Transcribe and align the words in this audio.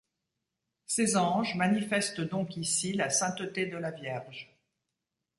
Ces 0.87 1.15
anges 1.15 1.53
manifestent 1.53 2.21
donc 2.21 2.57
ici 2.57 2.91
la 2.93 3.11
sainteté 3.11 3.67
de 3.67 3.77
la 3.77 3.91
Vierge. 3.91 4.51